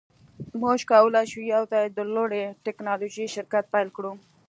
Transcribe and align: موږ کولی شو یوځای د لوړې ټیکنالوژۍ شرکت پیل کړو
موږ 0.61 0.79
کولی 0.91 1.23
شو 1.31 1.39
یوځای 1.53 1.85
د 1.91 1.99
لوړې 2.13 2.43
ټیکنالوژۍ 2.65 3.27
شرکت 3.35 3.63
پیل 3.73 3.89
کړو 3.97 4.11